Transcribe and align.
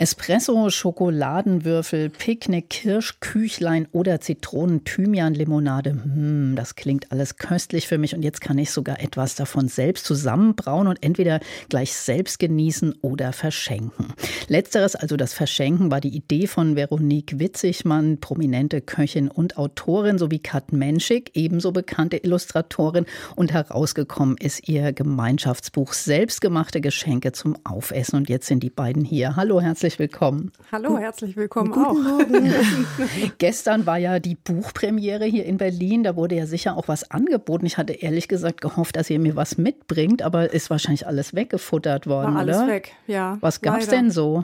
Espresso, 0.00 0.70
Schokoladenwürfel, 0.70 2.08
Picknick, 2.08 2.70
Kirsch, 2.70 3.18
Küchlein 3.18 3.88
oder 3.90 4.20
Zitronen-Thymian-Limonade. 4.20 5.90
Hm, 5.90 6.54
das 6.54 6.76
klingt 6.76 7.10
alles 7.10 7.36
köstlich 7.36 7.88
für 7.88 7.98
mich 7.98 8.14
und 8.14 8.22
jetzt 8.22 8.40
kann 8.40 8.58
ich 8.58 8.70
sogar 8.70 9.00
etwas 9.00 9.34
davon 9.34 9.66
selbst 9.66 10.04
zusammenbrauen 10.04 10.86
und 10.86 11.02
entweder 11.02 11.40
gleich 11.68 11.94
selbst 11.94 12.38
genießen 12.38 12.94
oder 13.02 13.32
verschenken. 13.32 14.12
Letzteres, 14.46 14.94
also 14.94 15.16
das 15.16 15.34
Verschenken, 15.34 15.90
war 15.90 16.00
die 16.00 16.14
Idee 16.14 16.46
von 16.46 16.76
Veronique 16.76 17.40
Witzigmann, 17.40 18.18
prominente 18.20 18.80
Köchin 18.80 19.26
und 19.28 19.58
Autorin, 19.58 20.16
sowie 20.16 20.38
Kat 20.38 20.70
Menschik, 20.72 21.32
ebenso 21.34 21.72
bekannte 21.72 22.18
Illustratorin 22.18 23.04
und 23.34 23.52
herausgekommen 23.52 24.36
ist 24.38 24.68
ihr 24.68 24.92
Gemeinschaftsbuch 24.92 25.92
Selbstgemachte 25.92 26.80
Geschenke 26.80 27.32
zum 27.32 27.56
Aufessen 27.64 28.14
und 28.14 28.28
jetzt 28.28 28.46
sind 28.46 28.62
die 28.62 28.70
beiden 28.70 29.04
hier. 29.04 29.34
Hallo, 29.34 29.60
herzlich 29.60 29.87
herzlich 29.88 29.98
willkommen. 30.00 30.52
Hallo, 30.70 30.98
herzlich 30.98 31.34
willkommen 31.34 31.70
Guten 31.70 31.86
auch. 31.86 31.94
Morgen. 31.94 32.52
Gestern 33.38 33.86
war 33.86 33.96
ja 33.96 34.18
die 34.18 34.34
Buchpremiere 34.34 35.24
hier 35.24 35.46
in 35.46 35.56
Berlin. 35.56 36.02
Da 36.02 36.14
wurde 36.14 36.34
ja 36.34 36.44
sicher 36.44 36.76
auch 36.76 36.88
was 36.88 37.10
angeboten. 37.10 37.64
Ich 37.64 37.78
hatte 37.78 37.94
ehrlich 37.94 38.28
gesagt 38.28 38.60
gehofft, 38.60 38.96
dass 38.96 39.08
ihr 39.08 39.18
mir 39.18 39.34
was 39.34 39.56
mitbringt, 39.56 40.20
aber 40.20 40.52
ist 40.52 40.68
wahrscheinlich 40.68 41.06
alles 41.06 41.34
weggefuttert 41.34 42.06
worden, 42.06 42.34
war 42.34 42.40
alles 42.40 42.58
oder? 42.58 42.66
weg, 42.66 42.92
ja. 43.06 43.38
Was 43.40 43.62
gab 43.62 43.80
es 43.80 43.88
denn 43.88 44.10
so? 44.10 44.42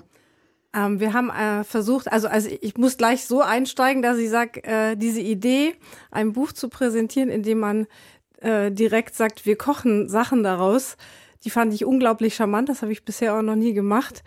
Ähm, 0.74 0.98
wir 0.98 1.12
haben 1.12 1.28
äh, 1.28 1.62
versucht, 1.62 2.10
also, 2.10 2.26
also 2.26 2.48
ich 2.62 2.78
muss 2.78 2.96
gleich 2.96 3.26
so 3.26 3.42
einsteigen, 3.42 4.00
dass 4.00 4.16
ich 4.16 4.30
sage, 4.30 4.64
äh, 4.64 4.96
diese 4.96 5.20
Idee, 5.20 5.74
ein 6.10 6.32
Buch 6.32 6.52
zu 6.52 6.70
präsentieren, 6.70 7.28
in 7.28 7.42
dem 7.42 7.58
man 7.58 7.86
äh, 8.40 8.70
direkt 8.70 9.14
sagt, 9.14 9.44
wir 9.44 9.56
kochen 9.58 10.08
Sachen 10.08 10.42
daraus, 10.42 10.96
die 11.44 11.50
fand 11.50 11.74
ich 11.74 11.84
unglaublich 11.84 12.34
charmant. 12.34 12.70
Das 12.70 12.80
habe 12.80 12.92
ich 12.92 13.04
bisher 13.04 13.36
auch 13.36 13.42
noch 13.42 13.56
nie 13.56 13.74
gemacht 13.74 14.22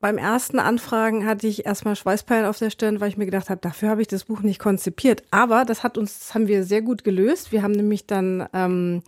beim 0.00 0.16
ersten 0.16 0.58
Anfragen 0.58 1.26
hatte 1.26 1.46
ich 1.46 1.66
erstmal 1.66 1.94
Schweißperlen 1.94 2.46
auf 2.46 2.58
der 2.58 2.70
Stirn, 2.70 3.00
weil 3.00 3.10
ich 3.10 3.18
mir 3.18 3.26
gedacht 3.26 3.50
habe, 3.50 3.60
dafür 3.60 3.90
habe 3.90 4.00
ich 4.00 4.08
das 4.08 4.24
Buch 4.24 4.40
nicht 4.40 4.58
konzipiert. 4.58 5.22
Aber 5.30 5.64
das 5.64 5.82
hat 5.82 5.98
uns, 5.98 6.18
das 6.18 6.34
haben 6.34 6.48
wir 6.48 6.64
sehr 6.64 6.80
gut 6.80 7.04
gelöst. 7.04 7.52
Wir 7.52 7.62
haben 7.62 7.72
nämlich 7.72 8.06
dann 8.06 8.48
ähm, 8.54 9.02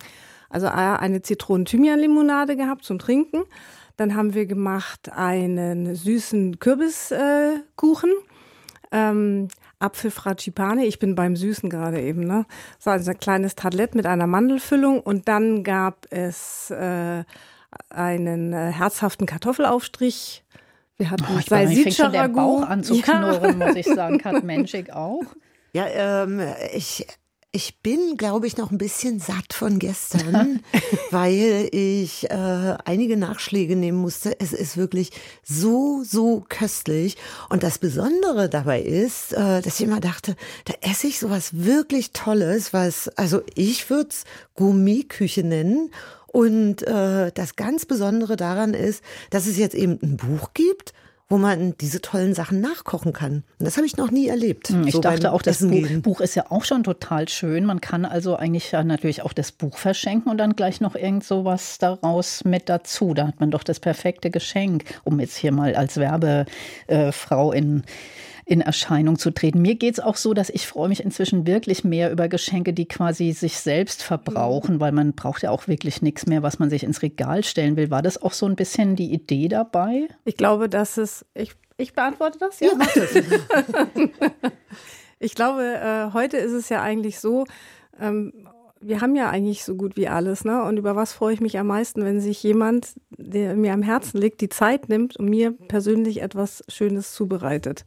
also 0.50 0.68
eine 0.68 1.22
Zitronen-Thymian-Limonade 1.22 2.56
gehabt 2.56 2.84
zum 2.84 2.98
Trinken. 2.98 3.42
Dann 3.96 4.14
haben 4.14 4.34
wir 4.34 4.46
gemacht 4.46 5.10
einen 5.10 5.94
süßen 5.94 6.58
Kürbiskuchen. 6.58 8.10
Äh, 8.10 8.32
ähm, 8.92 9.48
Apfelfragipane. 9.78 10.84
Ich 10.86 10.98
bin 10.98 11.14
beim 11.14 11.34
Süßen 11.34 11.68
gerade 11.68 12.00
eben, 12.00 12.24
ne? 12.24 12.46
So 12.78 12.90
also 12.90 13.10
ein 13.10 13.18
kleines 13.18 13.56
Tablett 13.56 13.94
mit 13.94 14.06
einer 14.06 14.26
Mandelfüllung. 14.26 15.00
Und 15.00 15.26
dann 15.26 15.64
gab 15.64 16.06
es 16.10 16.70
äh, 16.70 17.24
einen 17.90 18.52
äh, 18.52 18.70
herzhaften 18.70 19.26
Kartoffelaufstrich 19.26 20.41
wir 21.02 21.10
hatten 21.10 21.24
oh, 21.36 21.90
schon 21.90 22.12
der 22.12 22.28
Bauch 22.28 22.62
an 22.62 22.84
zu 22.84 23.00
knurren, 23.00 23.58
ja. 23.58 23.66
muss 23.66 23.74
ich 23.74 23.86
sagen. 23.86 24.18
Kat 24.18 24.44
Menschik 24.44 24.92
auch. 24.92 25.24
Ja, 25.72 25.86
ähm, 25.88 26.40
ich, 26.72 27.08
ich 27.50 27.80
bin, 27.80 28.16
glaube 28.16 28.46
ich, 28.46 28.56
noch 28.56 28.70
ein 28.70 28.78
bisschen 28.78 29.18
satt 29.18 29.52
von 29.52 29.80
gestern, 29.80 30.60
weil 31.10 31.68
ich 31.72 32.30
äh, 32.30 32.76
einige 32.84 33.16
Nachschläge 33.16 33.74
nehmen 33.74 33.98
musste. 33.98 34.38
Es 34.38 34.52
ist 34.52 34.76
wirklich 34.76 35.10
so, 35.42 36.04
so 36.04 36.44
köstlich. 36.48 37.16
Und 37.48 37.64
das 37.64 37.78
Besondere 37.78 38.48
dabei 38.48 38.80
ist, 38.80 39.32
äh, 39.32 39.60
dass 39.60 39.80
ich 39.80 39.86
immer 39.86 40.00
dachte, 40.00 40.36
da 40.66 40.74
esse 40.82 41.08
ich 41.08 41.18
sowas 41.18 41.50
wirklich 41.52 42.12
Tolles, 42.12 42.72
was, 42.72 43.08
also 43.16 43.42
ich 43.56 43.90
würde 43.90 44.10
es 44.10 44.24
Gourmetküche 44.54 45.42
nennen. 45.42 45.90
Und 46.32 46.82
äh, 46.86 47.30
das 47.32 47.56
ganz 47.56 47.84
Besondere 47.84 48.36
daran 48.36 48.74
ist, 48.74 49.04
dass 49.30 49.46
es 49.46 49.58
jetzt 49.58 49.74
eben 49.74 49.98
ein 50.02 50.16
Buch 50.16 50.50
gibt, 50.54 50.94
wo 51.28 51.38
man 51.38 51.74
diese 51.78 52.02
tollen 52.02 52.34
Sachen 52.34 52.60
nachkochen 52.60 53.12
kann. 53.12 53.44
Und 53.58 53.64
das 53.64 53.76
habe 53.76 53.86
ich 53.86 53.96
noch 53.96 54.10
nie 54.10 54.28
erlebt. 54.28 54.68
Hm, 54.68 54.86
ich 54.86 54.92
so 54.92 55.00
dachte 55.00 55.32
auch, 55.32 55.40
das 55.40 55.60
Buch, 55.60 55.88
Buch, 56.02 56.20
ist 56.20 56.34
ja 56.34 56.50
auch 56.50 56.64
schon 56.64 56.84
total 56.84 57.28
schön. 57.28 57.64
Man 57.64 57.80
kann 57.80 58.04
also 58.04 58.36
eigentlich 58.36 58.70
ja 58.70 58.84
natürlich 58.84 59.22
auch 59.22 59.32
das 59.32 59.52
Buch 59.52 59.78
verschenken 59.78 60.30
und 60.30 60.38
dann 60.38 60.56
gleich 60.56 60.80
noch 60.80 60.94
irgend 60.94 61.24
sowas 61.24 61.78
daraus 61.78 62.44
mit 62.44 62.68
dazu. 62.68 63.14
Da 63.14 63.28
hat 63.28 63.40
man 63.40 63.50
doch 63.50 63.62
das 63.62 63.80
perfekte 63.80 64.30
Geschenk, 64.30 64.84
um 65.04 65.20
jetzt 65.20 65.36
hier 65.36 65.52
mal 65.52 65.74
als 65.74 65.96
Werbefrau 65.96 67.52
in 67.52 67.82
in 68.44 68.60
Erscheinung 68.60 69.18
zu 69.18 69.30
treten. 69.30 69.62
Mir 69.62 69.76
geht 69.76 69.94
es 69.94 70.00
auch 70.00 70.16
so, 70.16 70.34
dass 70.34 70.50
ich 70.50 70.66
freue 70.66 70.88
mich 70.88 71.04
inzwischen 71.04 71.46
wirklich 71.46 71.84
mehr 71.84 72.10
über 72.10 72.28
Geschenke, 72.28 72.72
die 72.72 72.86
quasi 72.86 73.32
sich 73.32 73.58
selbst 73.58 74.02
verbrauchen, 74.02 74.80
weil 74.80 74.92
man 74.92 75.12
braucht 75.12 75.42
ja 75.42 75.50
auch 75.50 75.68
wirklich 75.68 76.02
nichts 76.02 76.26
mehr, 76.26 76.42
was 76.42 76.58
man 76.58 76.70
sich 76.70 76.82
ins 76.82 77.02
Regal 77.02 77.44
stellen 77.44 77.76
will. 77.76 77.90
War 77.90 78.02
das 78.02 78.20
auch 78.20 78.32
so 78.32 78.46
ein 78.46 78.56
bisschen 78.56 78.96
die 78.96 79.12
Idee 79.12 79.48
dabei? 79.48 80.08
Ich 80.24 80.36
glaube, 80.36 80.68
dass 80.68 80.96
es, 80.96 81.24
ich, 81.34 81.52
ich 81.76 81.92
beantworte 81.92 82.38
das, 82.38 82.58
ja. 82.60 82.70
ja 82.72 83.86
ich 85.18 85.34
glaube, 85.34 85.62
äh, 85.62 86.12
heute 86.12 86.36
ist 86.36 86.52
es 86.52 86.68
ja 86.68 86.82
eigentlich 86.82 87.20
so, 87.20 87.44
ähm, 88.00 88.48
wir 88.82 89.00
haben 89.00 89.14
ja 89.14 89.30
eigentlich 89.30 89.64
so 89.64 89.74
gut 89.76 89.96
wie 89.96 90.08
alles, 90.08 90.44
ne? 90.44 90.62
Und 90.64 90.76
über 90.76 90.96
was 90.96 91.12
freue 91.12 91.34
ich 91.34 91.40
mich 91.40 91.58
am 91.58 91.68
meisten, 91.68 92.04
wenn 92.04 92.20
sich 92.20 92.42
jemand, 92.42 92.94
der 93.10 93.56
mir 93.56 93.72
am 93.72 93.82
Herzen 93.82 94.20
liegt, 94.20 94.40
die 94.40 94.48
Zeit 94.48 94.88
nimmt 94.88 95.16
und 95.16 95.28
mir 95.28 95.52
persönlich 95.52 96.20
etwas 96.20 96.64
Schönes 96.68 97.12
zubereitet. 97.14 97.84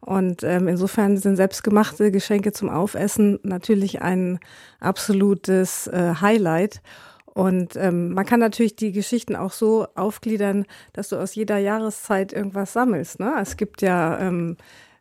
Und 0.00 0.42
ähm, 0.44 0.68
insofern 0.68 1.16
sind 1.16 1.36
selbstgemachte 1.36 2.10
Geschenke 2.10 2.52
zum 2.52 2.70
Aufessen 2.70 3.38
natürlich 3.42 4.00
ein 4.00 4.38
absolutes 4.80 5.86
äh, 5.88 6.14
Highlight. 6.20 6.80
Und 7.26 7.76
ähm, 7.76 8.14
man 8.14 8.26
kann 8.26 8.40
natürlich 8.40 8.74
die 8.74 8.92
Geschichten 8.92 9.36
auch 9.36 9.52
so 9.52 9.86
aufgliedern, 9.94 10.64
dass 10.92 11.10
du 11.10 11.16
aus 11.16 11.34
jeder 11.34 11.58
Jahreszeit 11.58 12.32
irgendwas 12.32 12.72
sammelst. 12.72 13.20
Ne? 13.20 13.34
Es 13.40 13.56
gibt 13.56 13.82
ja 13.82 14.18
ähm, 14.18 14.56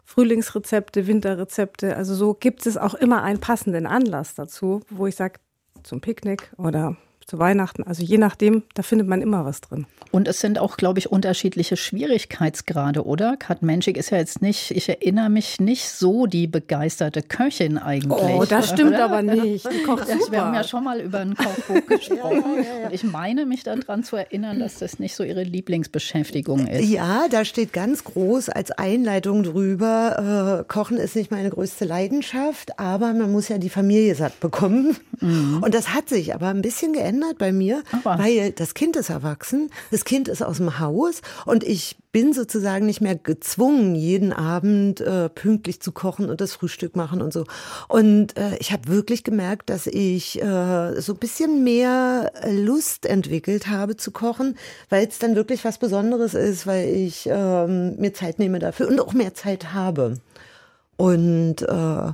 Frühlingsrezepte, 0.07 1.05
Winterrezepte. 1.05 1.97
Also 1.97 2.15
so 2.15 2.33
gibt 2.33 2.65
es 2.65 2.77
auch 2.77 2.93
immer 2.93 3.23
einen 3.23 3.41
passenden 3.41 3.85
Anlass 3.85 4.35
dazu, 4.35 4.79
wo 4.89 5.05
ich 5.05 5.17
sage, 5.17 5.41
zum 5.83 5.99
Picknick 5.99 6.53
oder 6.57 6.95
zu 7.27 7.39
Weihnachten. 7.39 7.83
Also 7.83 8.03
je 8.03 8.17
nachdem, 8.17 8.63
da 8.73 8.83
findet 8.83 9.07
man 9.07 9.21
immer 9.21 9.43
was 9.43 9.59
drin. 9.59 9.85
Und 10.11 10.29
es 10.29 10.39
sind 10.39 10.59
auch, 10.59 10.77
glaube 10.77 10.99
ich, 10.99 11.11
unterschiedliche 11.11 11.75
Schwierigkeitsgrade, 11.75 13.05
oder? 13.05 13.35
Kat 13.35 13.61
Menschik 13.61 13.97
ist 13.97 14.11
ja 14.11 14.17
jetzt 14.17 14.41
nicht, 14.41 14.71
ich 14.71 14.87
erinnere 14.87 15.29
mich 15.29 15.59
nicht 15.59 15.89
so 15.89 16.25
die 16.25 16.47
begeisterte 16.47 17.21
Köchin 17.21 17.77
eigentlich. 17.77 18.17
Oh, 18.17 18.45
das 18.47 18.69
stimmt 18.69 18.91
oder? 18.91 19.05
aber 19.05 19.21
nicht. 19.23 19.69
Die 19.69 19.83
kocht 19.83 20.07
super. 20.07 20.31
Wir 20.31 20.45
haben 20.45 20.53
ja 20.53 20.63
schon 20.63 20.85
mal 20.85 21.01
über 21.01 21.19
ein 21.19 21.35
Kochbuch 21.35 21.85
gesprochen. 21.87 22.43
ja, 22.55 22.61
ja, 22.61 22.79
ja, 22.79 22.85
Und 22.85 22.93
ich 22.93 23.03
meine 23.03 23.45
mich 23.45 23.63
daran 23.63 24.03
zu 24.03 24.15
erinnern, 24.15 24.59
dass 24.59 24.79
das 24.79 24.97
nicht 24.97 25.13
so 25.13 25.23
ihre 25.23 25.43
Lieblingsbeschäftigung 25.43 26.67
ist. 26.67 26.87
Ja, 26.87 27.27
da 27.29 27.43
steht 27.43 27.73
ganz 27.73 28.05
groß 28.05 28.47
als 28.47 28.71
Einleitung 28.71 29.43
drüber, 29.43 30.61
äh, 30.61 30.71
Kochen 30.71 30.95
ist 30.95 31.17
nicht 31.17 31.31
meine 31.31 31.49
größte 31.49 31.83
Leidenschaft, 31.83 32.79
aber 32.79 33.11
man 33.11 33.33
muss 33.33 33.49
ja 33.49 33.57
die 33.57 33.69
Familie 33.69 34.15
satt 34.15 34.39
bekommen. 34.39 34.95
Mhm. 35.19 35.61
Und 35.61 35.73
das 35.73 35.93
hat 35.93 36.07
sich 36.07 36.33
aber 36.33 36.47
ein 36.47 36.61
bisschen 36.61 36.93
geändert 36.93 37.16
verändert 37.17 37.37
bei 37.37 37.51
mir, 37.51 37.83
Ach, 37.91 38.19
weil 38.19 38.51
das 38.51 38.73
Kind 38.73 38.95
ist 38.95 39.09
erwachsen, 39.09 39.69
das 39.91 40.05
Kind 40.05 40.27
ist 40.27 40.41
aus 40.41 40.57
dem 40.57 40.79
Haus 40.79 41.21
und 41.45 41.63
ich 41.63 41.97
bin 42.11 42.33
sozusagen 42.33 42.85
nicht 42.85 43.01
mehr 43.01 43.15
gezwungen, 43.15 43.93
jeden 43.93 44.33
Abend 44.33 45.01
äh, 45.01 45.29
pünktlich 45.29 45.81
zu 45.81 45.91
kochen 45.91 46.29
und 46.29 46.41
das 46.41 46.53
Frühstück 46.53 46.95
machen 46.95 47.21
und 47.21 47.31
so. 47.31 47.43
Und 47.87 48.35
äh, 48.37 48.57
ich 48.59 48.71
habe 48.71 48.87
wirklich 48.87 49.23
gemerkt, 49.23 49.69
dass 49.69 49.85
ich 49.85 50.41
äh, 50.41 50.99
so 50.99 51.13
ein 51.13 51.19
bisschen 51.19 51.63
mehr 51.63 52.31
Lust 52.49 53.05
entwickelt 53.05 53.67
habe 53.67 53.97
zu 53.97 54.11
kochen, 54.11 54.57
weil 54.89 55.07
es 55.07 55.19
dann 55.19 55.35
wirklich 55.35 55.63
was 55.63 55.77
Besonderes 55.77 56.33
ist, 56.33 56.65
weil 56.65 56.87
ich 56.87 57.27
ähm, 57.31 57.97
mir 57.97 58.13
Zeit 58.13 58.39
nehme 58.39 58.59
dafür 58.59 58.87
und 58.87 58.99
auch 58.99 59.13
mehr 59.13 59.35
Zeit 59.35 59.73
habe. 59.73 60.19
Und 60.95 61.61
äh, 61.61 62.11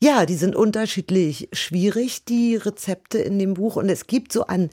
ja, 0.00 0.26
die 0.26 0.36
sind 0.36 0.54
unterschiedlich 0.54 1.48
schwierig, 1.52 2.24
die 2.24 2.56
Rezepte 2.56 3.18
in 3.18 3.38
dem 3.38 3.54
Buch. 3.54 3.76
Und 3.76 3.88
es 3.88 4.06
gibt 4.06 4.32
so 4.32 4.44
an 4.44 4.70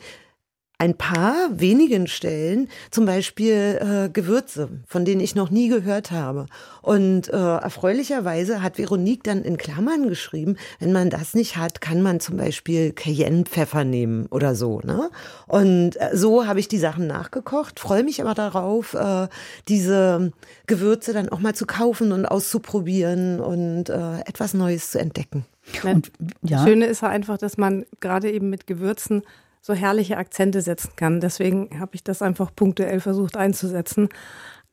ein 0.78 0.96
paar 0.96 1.50
wenigen 1.52 2.08
Stellen, 2.08 2.70
zum 2.92 3.06
Beispiel 3.06 3.80
äh, 4.06 4.10
Gewürze, 4.10 4.70
von 4.86 5.06
denen 5.06 5.22
ich 5.22 5.36
noch 5.36 5.50
nie 5.50 5.70
gehört 5.70 6.12
habe. 6.12 6.48
Und 6.82 7.30
äh, 7.30 7.32
erfreulicherweise 7.32 8.62
hat 8.62 8.78
Veronique 8.78 9.24
dann 9.24 9.44
in 9.44 9.58
Klammern 9.58 10.10
geschrieben, 10.10 10.58
wenn 10.80 10.92
man 10.92 11.10
das 11.10 11.34
nicht 11.34 11.58
hat, 11.58 11.82
kann 11.82 12.02
man 12.02 12.20
zum 12.20 12.38
Beispiel 12.38 12.92
Cayenne-Pfeffer 12.92 13.84
nehmen 13.84 14.28
oder 14.28 14.56
so. 14.56 14.82
Ne? 14.82 15.10
Und 15.48 16.00
äh, 16.00 16.12
so 16.14 16.46
habe 16.46 16.60
ich 16.60 16.68
die 16.68 16.78
Sachen 16.78 17.08
nachgekocht, 17.08 17.80
freue 17.80 18.04
mich 18.04 18.22
aber 18.22 18.34
darauf, 18.34 18.94
äh, 18.94 19.28
diese 19.68 20.32
Gewürze 20.68 21.14
dann 21.14 21.30
auch 21.30 21.40
mal 21.40 21.56
zu 21.56 21.66
kaufen 21.66 22.12
und 22.12 22.26
auszuprobieren 22.26 23.40
und 23.40 23.90
äh, 23.90 24.20
etwas 24.22 24.54
Neues 24.54 24.92
zu 24.92 25.00
entdecken. 25.00 25.46
Und, 25.84 26.12
ja. 26.44 26.58
Das 26.58 26.68
Schöne 26.68 26.86
ist 26.86 27.02
ja 27.02 27.10
einfach, 27.10 27.38
dass 27.38 27.58
man 27.58 27.86
gerade 28.00 28.32
eben 28.32 28.50
mit 28.50 28.68
Gewürzen 28.68 29.24
so 29.66 29.74
herrliche 29.74 30.18
Akzente 30.18 30.62
setzen 30.62 30.92
kann. 30.96 31.20
Deswegen 31.20 31.80
habe 31.80 31.96
ich 31.96 32.04
das 32.04 32.22
einfach 32.22 32.56
punktuell 32.56 33.00
versucht 33.00 33.36
einzusetzen. 33.36 34.10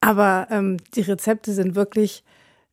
Aber 0.00 0.48
ähm, 0.50 0.76
die 0.94 1.00
Rezepte 1.00 1.54
sind 1.54 1.74
wirklich, 1.74 2.24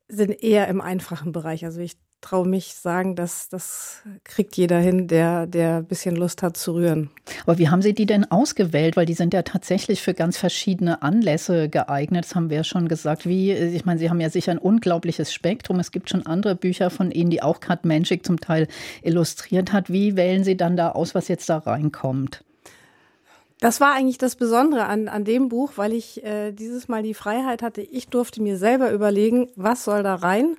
sind 0.10 0.32
eher 0.44 0.68
im 0.68 0.82
einfachen 0.82 1.32
Bereich. 1.32 1.64
Also 1.64 1.80
ich 1.80 1.96
traue 2.22 2.48
mich 2.48 2.76
sagen, 2.76 3.16
dass 3.16 3.50
das 3.50 4.02
kriegt 4.24 4.58
jeder 4.58 4.80
hin, 4.80 5.08
der 5.08 5.48
der 5.48 5.78
ein 5.78 5.86
bisschen 5.86 6.16
Lust 6.16 6.44
hat 6.44 6.58
zu 6.58 6.74
rühren. 6.74 7.10
Aber 7.44 7.58
wie 7.58 7.70
haben 7.70 7.82
Sie 7.82 7.94
die 7.94 8.06
denn 8.06 8.30
ausgewählt? 8.30 8.98
Weil 8.98 9.06
die 9.06 9.14
sind 9.14 9.34
ja 9.34 9.42
tatsächlich 9.42 10.02
für 10.02 10.14
ganz 10.14 10.38
verschiedene 10.38 11.02
Anlässe 11.02 11.70
geeignet. 11.70 12.26
Das 12.26 12.36
haben 12.36 12.50
wir 12.50 12.58
ja 12.58 12.64
schon 12.64 12.88
gesagt. 12.88 13.26
Wie, 13.26 13.52
ich 13.52 13.86
meine, 13.86 14.00
Sie 14.00 14.10
haben 14.10 14.20
ja 14.20 14.30
sicher 14.30 14.52
ein 14.52 14.58
unglaubliches 14.58 15.34
Spektrum. 15.34 15.80
Es 15.80 15.92
gibt 15.92 16.10
schon 16.10 16.26
andere 16.26 16.56
Bücher 16.56 16.90
von 16.90 17.12
Ihnen, 17.12 17.30
die 17.30 17.42
auch 17.42 17.60
Kat 17.60 17.86
Menschik 17.86 18.26
zum 18.26 18.40
Teil 18.40 18.68
illustriert 19.02 19.72
hat. 19.72 19.92
Wie 19.92 20.16
wählen 20.16 20.44
Sie 20.44 20.58
dann 20.58 20.76
da 20.76 20.92
aus, 20.92 21.16
was 21.16 21.28
jetzt 21.28 21.50
da 21.50 21.58
reinkommt? 21.58 22.44
Das 23.62 23.82
war 23.82 23.94
eigentlich 23.94 24.18
das 24.18 24.36
Besondere 24.38 24.86
an, 24.86 25.10
an 25.10 25.26
dem 25.26 25.50
Buch, 25.50 25.74
weil 25.76 25.92
ich 25.92 26.24
äh, 26.24 26.54
dieses 26.54 26.88
Mal 26.88 27.04
die 27.04 27.14
Freiheit 27.14 27.62
hatte. 27.62 27.82
Ich 27.82 28.08
durfte 28.08 28.42
mir 28.42 28.58
selber 28.58 28.92
überlegen, 28.92 29.50
was 29.56 29.84
soll 29.84 30.02
da 30.02 30.16
rein. 30.16 30.56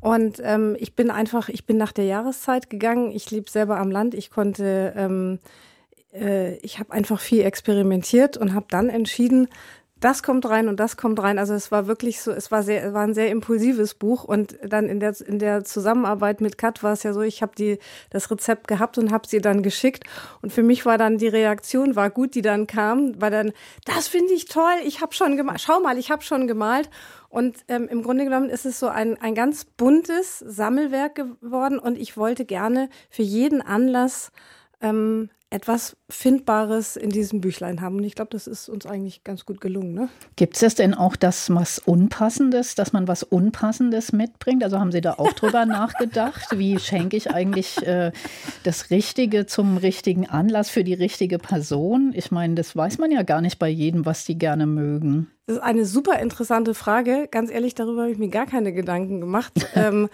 Und 0.00 0.40
ähm, 0.42 0.76
ich 0.78 0.94
bin 0.94 1.10
einfach, 1.10 1.48
ich 1.48 1.66
bin 1.66 1.76
nach 1.76 1.92
der 1.92 2.06
Jahreszeit 2.06 2.70
gegangen. 2.70 3.10
Ich 3.10 3.30
lebe 3.30 3.50
selber 3.50 3.78
am 3.78 3.90
Land. 3.90 4.14
Ich 4.14 4.30
konnte, 4.30 4.94
ähm, 4.96 5.38
äh, 6.14 6.54
ich 6.56 6.78
habe 6.78 6.92
einfach 6.92 7.20
viel 7.20 7.42
experimentiert 7.42 8.36
und 8.36 8.54
habe 8.54 8.66
dann 8.70 8.88
entschieden, 8.88 9.48
das 10.00 10.22
kommt 10.22 10.48
rein 10.48 10.68
und 10.68 10.80
das 10.80 10.96
kommt 10.96 11.20
rein. 11.20 11.38
Also 11.38 11.54
es 11.54 11.70
war 11.70 11.86
wirklich 11.86 12.20
so, 12.20 12.32
es 12.32 12.50
war 12.50 12.62
sehr, 12.62 12.94
war 12.94 13.02
ein 13.02 13.14
sehr 13.14 13.30
impulsives 13.30 13.94
Buch 13.94 14.24
und 14.24 14.58
dann 14.66 14.88
in 14.88 14.98
der 14.98 15.14
in 15.20 15.38
der 15.38 15.64
Zusammenarbeit 15.64 16.40
mit 16.40 16.58
Kat 16.58 16.82
war 16.82 16.92
es 16.92 17.02
ja 17.02 17.12
so, 17.12 17.20
ich 17.20 17.42
habe 17.42 17.52
die 17.56 17.78
das 18.08 18.30
Rezept 18.30 18.66
gehabt 18.66 18.96
und 18.98 19.10
habe 19.10 19.28
sie 19.28 19.40
dann 19.40 19.62
geschickt 19.62 20.04
und 20.40 20.52
für 20.52 20.62
mich 20.62 20.86
war 20.86 20.96
dann 20.96 21.18
die 21.18 21.28
Reaktion 21.28 21.96
war 21.96 22.10
gut, 22.10 22.34
die 22.34 22.42
dann 22.42 22.66
kam, 22.66 23.20
war 23.20 23.30
dann 23.30 23.52
das 23.84 24.08
finde 24.08 24.32
ich 24.32 24.46
toll, 24.46 24.74
ich 24.84 25.00
habe 25.00 25.14
schon 25.14 25.36
gemalt, 25.36 25.60
schau 25.60 25.80
mal, 25.80 25.98
ich 25.98 26.10
habe 26.10 26.22
schon 26.22 26.46
gemalt 26.46 26.88
und 27.28 27.58
ähm, 27.68 27.86
im 27.88 28.02
Grunde 28.02 28.24
genommen 28.24 28.48
ist 28.48 28.66
es 28.66 28.80
so 28.80 28.88
ein 28.88 29.20
ein 29.20 29.34
ganz 29.34 29.64
buntes 29.64 30.38
Sammelwerk 30.38 31.14
geworden 31.14 31.78
und 31.78 31.98
ich 31.98 32.16
wollte 32.16 32.44
gerne 32.46 32.88
für 33.10 33.22
jeden 33.22 33.60
Anlass 33.60 34.32
ähm, 34.80 35.28
etwas 35.50 35.96
Findbares 36.08 36.96
in 36.96 37.10
diesem 37.10 37.40
Büchlein 37.40 37.80
haben. 37.80 37.96
Und 37.96 38.04
ich 38.04 38.14
glaube, 38.14 38.30
das 38.30 38.46
ist 38.46 38.68
uns 38.68 38.86
eigentlich 38.86 39.24
ganz 39.24 39.44
gut 39.44 39.60
gelungen. 39.60 39.92
Ne? 39.94 40.08
Gibt 40.36 40.60
es 40.62 40.74
denn 40.76 40.94
auch 40.94 41.16
das 41.16 41.52
was 41.52 41.80
Unpassendes, 41.80 42.76
dass 42.76 42.92
man 42.92 43.08
was 43.08 43.24
Unpassendes 43.24 44.12
mitbringt? 44.12 44.62
Also 44.62 44.78
haben 44.78 44.92
Sie 44.92 45.00
da 45.00 45.14
auch 45.14 45.32
drüber 45.32 45.66
nachgedacht? 45.66 46.56
Wie 46.56 46.78
schenke 46.78 47.16
ich 47.16 47.32
eigentlich 47.32 47.84
äh, 47.84 48.12
das 48.62 48.90
Richtige 48.90 49.46
zum 49.46 49.76
richtigen 49.76 50.28
Anlass 50.28 50.70
für 50.70 50.84
die 50.84 50.94
richtige 50.94 51.38
Person? 51.38 52.12
Ich 52.14 52.30
meine, 52.30 52.54
das 52.54 52.76
weiß 52.76 52.98
man 52.98 53.10
ja 53.10 53.22
gar 53.22 53.40
nicht 53.40 53.58
bei 53.58 53.68
jedem, 53.68 54.06
was 54.06 54.24
die 54.24 54.38
gerne 54.38 54.66
mögen. 54.66 55.28
Das 55.50 55.56
ist 55.56 55.64
eine 55.64 55.84
super 55.84 56.20
interessante 56.20 56.74
Frage. 56.74 57.26
Ganz 57.28 57.50
ehrlich, 57.50 57.74
darüber 57.74 58.02
habe 58.02 58.12
ich 58.12 58.18
mir 58.18 58.28
gar 58.28 58.46
keine 58.46 58.72
Gedanken 58.72 59.20
gemacht. 59.20 59.52
ähm, 59.74 60.08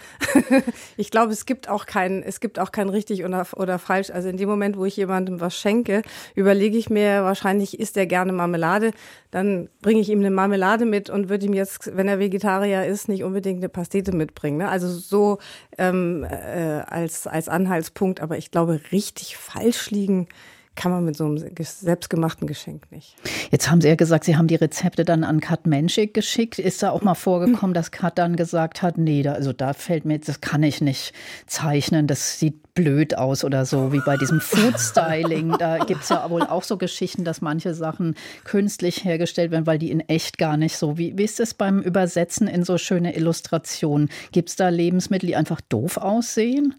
ich 0.96 1.10
glaube, 1.10 1.30
es 1.30 1.44
gibt 1.44 1.68
auch 1.68 1.84
kein, 1.84 2.22
es 2.22 2.40
gibt 2.40 2.58
auch 2.58 2.72
kein 2.72 2.88
richtig 2.88 3.22
oder, 3.22 3.46
oder 3.54 3.78
falsch. 3.78 4.08
Also 4.08 4.30
in 4.30 4.38
dem 4.38 4.48
Moment, 4.48 4.78
wo 4.78 4.86
ich 4.86 4.96
jemandem 4.96 5.38
was 5.38 5.54
schenke, 5.54 6.00
überlege 6.34 6.78
ich 6.78 6.88
mir, 6.88 7.22
wahrscheinlich 7.22 7.78
isst 7.78 7.98
er 7.98 8.06
gerne 8.06 8.32
Marmelade. 8.32 8.92
Dann 9.30 9.68
bringe 9.82 10.00
ich 10.00 10.08
ihm 10.08 10.20
eine 10.20 10.30
Marmelade 10.30 10.86
mit 10.86 11.10
und 11.10 11.28
würde 11.28 11.44
ihm 11.44 11.52
jetzt, 11.52 11.94
wenn 11.94 12.08
er 12.08 12.18
Vegetarier 12.18 12.86
ist, 12.86 13.06
nicht 13.10 13.22
unbedingt 13.22 13.58
eine 13.58 13.68
Pastete 13.68 14.12
mitbringen. 14.12 14.56
Ne? 14.56 14.70
Also 14.70 14.88
so 14.88 15.36
ähm, 15.76 16.24
äh, 16.24 16.80
als, 16.86 17.26
als 17.26 17.50
Anhaltspunkt. 17.50 18.22
Aber 18.22 18.38
ich 18.38 18.50
glaube, 18.50 18.80
richtig 18.90 19.36
falsch 19.36 19.90
liegen 19.90 20.28
kann 20.76 20.93
man 20.93 21.05
mit 21.05 21.17
so 21.17 21.25
einem 21.25 21.38
selbstgemachten 21.58 22.46
Geschenk 22.46 22.90
nicht. 22.90 23.17
Jetzt 23.50 23.70
haben 23.70 23.81
Sie 23.81 23.88
ja 23.88 23.94
gesagt, 23.94 24.25
Sie 24.25 24.37
haben 24.37 24.46
die 24.46 24.55
Rezepte 24.55 25.05
dann 25.05 25.25
an 25.25 25.40
Kat 25.40 25.67
Menschik 25.67 26.14
geschickt. 26.14 26.58
Ist 26.58 26.82
da 26.82 26.90
auch 26.90 27.02
mal 27.02 27.14
vorgekommen, 27.14 27.75
dass 27.75 27.90
Kat 27.90 28.19
dann 28.19 28.37
gesagt 28.37 28.82
hat, 28.82 28.99
nee, 28.99 29.23
da, 29.23 29.32
also 29.32 29.52
da 29.52 29.73
fällt 29.73 30.05
mir, 30.05 30.19
das 30.19 30.40
kann 30.40 30.62
ich 30.62 30.81
nicht 30.81 31.12
zeichnen, 31.46 32.06
das 32.06 32.38
sieht 32.38 32.75
blöd 32.75 33.17
aus 33.17 33.43
oder 33.43 33.64
so, 33.64 33.93
wie 33.93 34.00
bei 34.05 34.17
diesem 34.17 34.40
Food 34.40 34.78
Styling. 34.78 35.56
Da 35.58 35.78
gibt 35.78 36.02
es 36.02 36.11
ja 36.11 36.28
wohl 36.31 36.43
auch 36.43 36.62
so 36.62 36.76
Geschichten, 36.76 37.25
dass 37.25 37.40
manche 37.40 37.75
Sachen 37.75 38.14
künstlich 38.44 39.05
hergestellt 39.05 39.50
werden, 39.50 39.67
weil 39.67 39.78
die 39.78 39.90
in 39.90 40.00
echt 40.00 40.38
gar 40.38 40.56
nicht 40.56 40.76
so. 40.76 40.99
Wie, 40.99 41.17
wie 41.17 41.25
ist 41.25 41.40
es 41.40 41.55
beim 41.55 41.81
Übersetzen 41.81 42.46
in 42.46 42.64
so 42.64 42.78
schöne 42.78 43.17
Illustrationen? 43.17 44.11
Gibt 44.31 44.50
es 44.50 44.56
da 44.56 44.69
Lebensmittel, 44.69 45.26
die 45.26 45.37
einfach 45.37 45.61
doof 45.62 45.96
aussehen? 45.96 46.75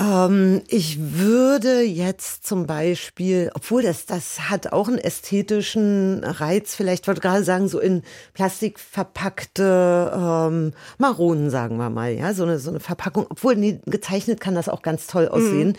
Ähm, 0.00 0.62
ich 0.68 0.98
würde 0.98 1.82
jetzt 1.82 2.46
zum 2.46 2.66
Beispiel, 2.66 3.50
obwohl 3.54 3.82
das, 3.82 4.06
das 4.06 4.48
hat 4.48 4.72
auch 4.72 4.88
einen 4.88 4.96
ästhetischen 4.96 6.24
Reiz, 6.24 6.74
vielleicht 6.74 7.06
wollte 7.06 7.18
ich 7.18 7.22
gerade 7.22 7.44
sagen, 7.44 7.68
so 7.68 7.78
in 7.78 8.02
Plastik 8.32 8.78
verpackte 8.78 10.10
ähm, 10.14 10.72
Maronen, 10.96 11.50
sagen 11.50 11.76
wir 11.76 11.90
mal, 11.90 12.12
ja, 12.12 12.32
so 12.32 12.44
eine, 12.44 12.58
so 12.58 12.70
eine 12.70 12.80
Verpackung, 12.80 13.26
obwohl 13.28 13.54
nee, 13.56 13.80
gezeichnet 13.84 14.40
kann 14.40 14.54
das 14.54 14.70
auch 14.70 14.80
ganz 14.80 15.06
toll 15.06 15.28
aussehen. 15.28 15.68
Mhm. 15.68 15.74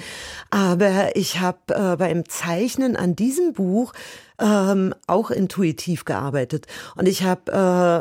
Aber 0.52 1.16
ich 1.16 1.40
habe 1.40 1.58
äh, 1.70 1.96
beim 1.98 2.30
Zeichnen 2.30 2.96
an 2.96 3.16
diesem 3.16 3.54
Buch 3.54 3.94
ähm, 4.40 4.94
auch 5.08 5.32
intuitiv 5.32 6.06
gearbeitet. 6.06 6.68
Und 6.96 7.08
ich 7.08 7.24
habe 7.24 7.52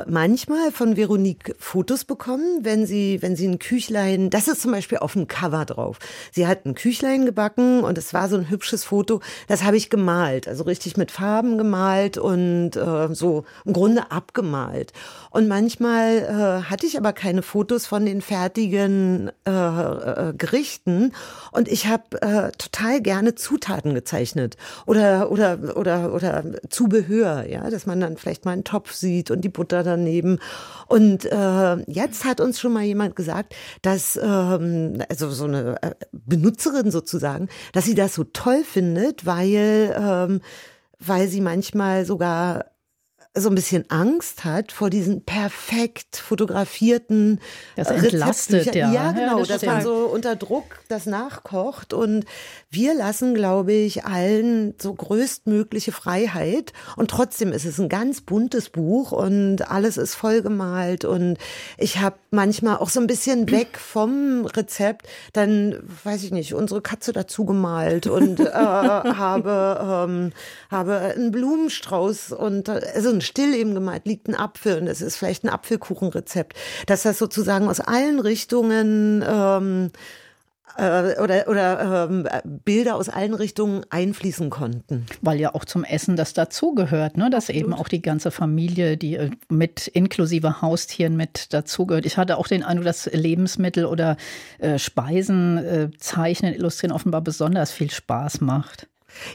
äh, 0.06 0.11
manchmal 0.11 0.73
von 0.73 0.96
Veronique 0.96 1.55
Fotos 1.58 2.05
bekommen, 2.05 2.61
wenn 2.62 2.87
sie, 2.87 3.20
wenn 3.20 3.37
sie 3.37 3.46
ein 3.46 3.58
Küchlein, 3.58 4.31
das 4.31 4.49
ist 4.49 4.62
zum 4.62 4.73
Beispiel 4.73 4.99
auf 4.99 5.12
dem 5.12 5.29
Cover 5.29 5.64
drauf. 5.64 5.99
Sie 6.32 6.46
hat 6.46 6.64
ein 6.64 6.75
Küchlein 6.75 7.26
gebacken 7.26 7.84
und 7.84 7.99
es 7.99 8.14
war 8.14 8.29
so 8.29 8.37
ein 8.37 8.49
hübsches 8.49 8.84
Foto. 8.84 9.20
Das 9.49 9.64
habe 9.64 9.76
ich 9.76 9.90
gemalt, 9.90 10.49
also 10.49 10.64
richtig 10.64 10.96
mit 10.96 11.11
Farben 11.11 11.58
gemalt 11.58 12.19
und 12.19 12.76
äh, 12.76 13.14
so 13.14 13.44
im 13.64 13.73
Grunde 13.73 14.11
abgemalt. 14.11 14.93
Und 15.31 15.49
manchmal 15.49 16.19
äh, 16.19 16.70
hatte 16.70 16.87
ich 16.87 16.96
aber 16.96 17.12
keine 17.12 17.43
Fotos 17.43 17.87
von 17.87 18.06
den 18.06 18.23
fertigen 18.23 19.31
äh, 19.46 19.50
äh, 19.50 20.32
Gerichten 20.34 21.12
und 21.50 21.69
ich 21.69 21.87
habe 21.87 22.23
äh, 22.23 22.52
total 22.52 23.00
gerne 23.00 23.34
Zutaten 23.34 23.94
gezeichnet 23.94 24.56
oder 24.87 25.31
oder 25.31 25.76
oder 25.76 26.14
oder 26.14 26.22
Zubehör, 26.69 27.49
ja, 27.49 27.69
dass 27.71 27.87
man 27.87 28.01
dann 28.01 28.17
vielleicht 28.17 28.45
mal 28.45 28.53
einen 28.53 28.65
Topf 28.65 28.93
sieht 28.93 29.31
und 29.31 29.43
die 29.43 29.49
Butter 29.49 29.83
daneben. 29.83 30.39
Und 30.87 31.25
äh, 31.25 31.77
jetzt 31.91 32.25
hat 32.25 32.41
uns 32.41 32.61
schon 32.61 32.73
mal 32.73 32.85
jemand 32.85 33.17
gesagt, 33.17 33.55
dass 33.83 34.19
ähm, 34.23 35.03
also 35.09 35.31
so 35.31 35.45
eine 35.45 35.83
äh, 35.83 35.95
Benutzerin 36.13 36.91
sozusagen, 36.91 37.49
dass 37.73 37.85
sie 37.85 37.95
das 37.95 38.15
so 38.15 38.25
toll 38.25 38.63
findet, 38.65 39.27
weil 39.27 39.95
ähm, 39.99 40.41
weil 41.05 41.29
sie 41.29 41.41
manchmal 41.41 42.05
sogar 42.05 42.67
so 43.34 43.49
ein 43.49 43.55
bisschen 43.55 43.90
Angst 43.90 44.44
hat 44.44 44.73
vor 44.73 44.90
diesen 44.90 45.25
perfekt 45.25 46.17
fotografierten 46.17 47.40
Das 47.76 47.88
entlastet, 47.88 48.75
ja. 48.75 48.93
Ja, 48.93 49.12
genau, 49.12 49.38
ja, 49.38 49.44
das 49.44 49.49
dass 49.49 49.62
man 49.62 49.82
so 49.82 49.94
unter 50.12 50.37
Druck 50.37 50.81
das 50.88 51.06
nachkocht. 51.06 51.94
Und 51.94 52.26
wir 52.70 52.94
lassen, 52.94 53.34
glaube 53.34 53.73
ich, 53.73 54.05
allen 54.05 54.75
so 54.79 54.93
größtmögliche 54.93 55.93
Freiheit. 55.93 56.74
Und 56.96 57.10
trotzdem 57.10 57.53
ist 57.53 57.65
es 57.65 57.81
ein 57.81 57.89
ganz 57.89 58.20
buntes 58.20 58.69
Buch 58.69 59.12
und 59.12 59.70
alles 59.70 59.96
ist 59.96 60.15
vollgemalt. 60.15 61.06
Und 61.06 61.39
ich 61.79 62.01
habe 62.01 62.17
manchmal 62.31 62.77
auch 62.77 62.91
so 62.91 63.01
ein 63.01 63.06
bisschen 63.06 63.51
weg 63.51 63.79
vom 63.79 64.44
Rezept, 64.44 65.06
dann, 65.32 65.77
weiß 66.05 66.22
ich 66.24 66.32
nicht, 66.32 66.53
unsere 66.53 66.82
Katze 66.82 67.15
dazu 67.15 67.46
gemalt 67.46 68.06
und 68.06 68.41
äh, 68.41 68.44
habe, 68.53 70.06
ähm, 70.06 70.32
habe 70.70 70.98
einen 70.98 71.31
Blumenstrauß 71.31 72.32
und 72.32 72.69
also 72.69 73.08
ein 73.08 73.21
still 73.22 73.55
eben 73.55 73.74
gemalt, 73.74 74.06
liegt 74.06 74.29
ein 74.29 74.34
Apfel 74.34 74.81
und 74.81 74.86
es 74.86 75.00
ist 75.00 75.17
vielleicht 75.17 75.44
ein 75.44 75.48
Apfelkuchenrezept, 75.48 76.56
dass 76.86 77.02
das 77.02 77.19
sozusagen 77.19 77.69
aus 77.69 77.81
allen 77.81 78.20
Richtungen 78.20 79.24
ähm, 79.26 79.91
äh, 80.76 81.20
oder, 81.20 81.48
oder 81.48 82.08
ähm, 82.10 82.29
Bilder 82.64 82.96
aus 82.96 83.08
allen 83.08 83.34
Richtungen 83.34 83.84
einfließen 83.91 84.50
konnten. 84.50 85.06
Weil 85.20 85.41
ja 85.41 85.55
auch 85.55 85.64
zum 85.64 85.84
Essen 85.84 86.17
das 86.17 86.32
dazugehört, 86.32 87.17
ne? 87.17 87.31
dass 87.31 87.48
eben 87.48 87.74
auch 87.74 87.88
die 87.88 88.02
ganze 88.02 88.31
Familie, 88.31 88.96
die 88.96 89.17
äh, 89.17 89.31
mit 89.48 89.88
inklusive 89.88 90.62
Haustieren 90.62 91.17
mit 91.17 91.52
dazugehört. 91.52 92.06
Ich 92.06 92.17
hatte 92.17 92.38
auch 92.38 92.46
den 92.46 92.62
Eindruck, 92.62 92.86
dass 92.86 93.06
Lebensmittel 93.12 93.84
oder 93.84 94.17
äh, 94.58 94.79
Speisen 94.79 95.58
äh, 95.58 95.91
zeichnen, 95.98 96.55
illustrieren 96.55 96.93
offenbar 96.93 97.20
besonders 97.20 97.72
viel 97.72 97.91
Spaß 97.91 98.41
macht. 98.41 98.88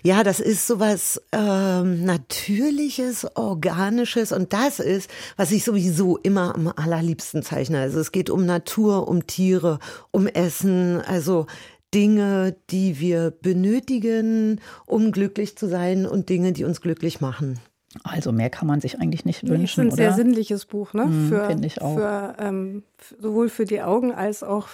Ja, 0.03 0.23
das 0.23 0.39
ist 0.39 0.67
sowas 0.67 1.21
ähm, 1.31 2.03
Natürliches, 2.03 3.27
Organisches 3.35 4.31
und 4.31 4.53
das 4.53 4.79
ist, 4.79 5.09
was 5.35 5.51
ich 5.51 5.63
sowieso 5.63 6.17
immer 6.17 6.55
am 6.55 6.71
allerliebsten 6.75 7.43
zeichne. 7.43 7.79
Also 7.79 7.99
es 7.99 8.11
geht 8.11 8.29
um 8.29 8.45
Natur, 8.45 9.07
um 9.07 9.27
Tiere, 9.27 9.79
um 10.11 10.27
Essen, 10.27 11.01
also 11.01 11.47
Dinge, 11.93 12.55
die 12.69 12.99
wir 12.99 13.31
benötigen, 13.31 14.61
um 14.85 15.11
glücklich 15.11 15.57
zu 15.57 15.67
sein 15.67 16.05
und 16.05 16.29
Dinge, 16.29 16.51
die 16.51 16.65
uns 16.65 16.81
glücklich 16.81 17.21
machen. 17.21 17.59
Also 18.03 18.31
mehr 18.31 18.49
kann 18.49 18.67
man 18.67 18.81
sich 18.81 18.99
eigentlich 18.99 19.25
nicht 19.25 19.47
wünschen. 19.47 19.61
Das 19.61 19.71
ist 19.71 19.79
ein 19.79 19.87
oder? 19.87 19.95
sehr 19.95 20.13
sinnliches 20.13 20.65
Buch, 20.65 20.93
ne? 20.93 21.05
Mm, 21.05 21.47
Finde 21.47 21.67
ich 21.67 21.81
auch. 21.81 21.95
Für, 21.95 22.35
ähm, 22.39 22.83
sowohl 23.19 23.49
für 23.49 23.65
die 23.65 23.81
Augen 23.81 24.11
als 24.11 24.43
auch 24.43 24.67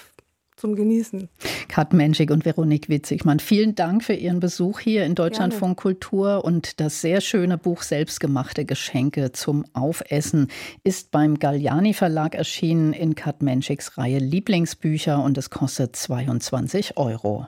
zum 0.55 0.75
Genießen. 0.75 1.29
Kat 1.67 1.93
Menschig 1.93 2.31
und 2.31 2.45
Veronique 2.45 2.89
Witzigmann, 2.89 3.39
vielen 3.39 3.75
Dank 3.75 4.03
für 4.03 4.13
Ihren 4.13 4.39
Besuch 4.39 4.79
hier 4.79 5.05
in 5.05 5.15
Deutschlandfunk 5.15 5.79
Kultur 5.79 6.45
und 6.45 6.79
das 6.79 7.01
sehr 7.01 7.21
schöne 7.21 7.57
Buch 7.57 7.81
Selbstgemachte 7.81 8.65
Geschenke 8.65 9.31
zum 9.31 9.65
Aufessen 9.73 10.47
ist 10.83 11.11
beim 11.11 11.39
Galliani 11.39 11.93
Verlag 11.93 12.35
erschienen 12.35 12.93
in 12.93 13.15
Kat 13.15 13.41
Menschigs 13.41 13.97
Reihe 13.97 14.19
Lieblingsbücher 14.19 15.23
und 15.23 15.37
es 15.37 15.49
kostet 15.49 15.95
22 15.95 16.97
Euro. 16.97 17.47